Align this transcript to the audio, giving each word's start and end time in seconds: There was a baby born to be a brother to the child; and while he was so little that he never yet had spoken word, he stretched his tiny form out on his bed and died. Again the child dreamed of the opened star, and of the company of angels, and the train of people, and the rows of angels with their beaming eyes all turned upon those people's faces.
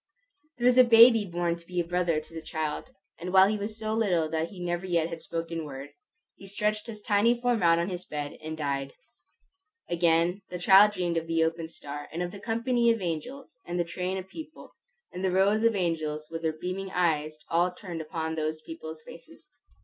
There 0.57 0.65
was 0.65 0.79
a 0.79 0.83
baby 0.83 1.25
born 1.25 1.57
to 1.57 1.67
be 1.67 1.79
a 1.79 1.83
brother 1.85 2.19
to 2.19 2.33
the 2.33 2.41
child; 2.41 2.89
and 3.19 3.31
while 3.31 3.47
he 3.47 3.57
was 3.59 3.77
so 3.77 3.93
little 3.93 4.27
that 4.31 4.49
he 4.49 4.59
never 4.59 4.83
yet 4.87 5.09
had 5.09 5.21
spoken 5.21 5.63
word, 5.63 5.91
he 6.37 6.47
stretched 6.47 6.87
his 6.87 7.03
tiny 7.03 7.39
form 7.39 7.61
out 7.61 7.77
on 7.77 7.87
his 7.89 8.03
bed 8.03 8.35
and 8.41 8.57
died. 8.57 8.93
Again 9.91 10.41
the 10.49 10.57
child 10.57 10.93
dreamed 10.93 11.17
of 11.17 11.27
the 11.27 11.43
opened 11.43 11.69
star, 11.69 12.09
and 12.11 12.23
of 12.23 12.31
the 12.31 12.39
company 12.39 12.89
of 12.89 12.99
angels, 12.99 13.59
and 13.63 13.79
the 13.79 13.83
train 13.85 14.17
of 14.17 14.27
people, 14.27 14.71
and 15.13 15.23
the 15.23 15.29
rows 15.29 15.63
of 15.63 15.75
angels 15.75 16.29
with 16.31 16.41
their 16.41 16.51
beaming 16.59 16.89
eyes 16.89 17.37
all 17.47 17.71
turned 17.71 18.01
upon 18.01 18.33
those 18.33 18.59
people's 18.63 19.03
faces. 19.03 19.53